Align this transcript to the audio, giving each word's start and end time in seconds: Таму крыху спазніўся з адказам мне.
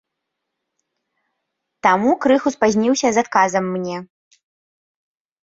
Таму 1.87 2.11
крыху 2.23 2.49
спазніўся 2.57 3.07
з 3.19 3.27
адказам 3.27 3.65
мне. 3.77 3.97